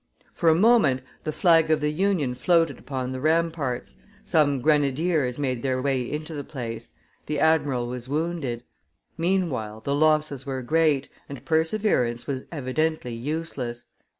[0.33, 5.61] For a moment the flag of the Union floated upon the ramparts, some grenadiers made
[5.61, 6.95] their way into the place,
[7.27, 8.63] the admiral was wounded;
[9.15, 13.85] meanwhile, the losses were great, and perseverance was evidently useless.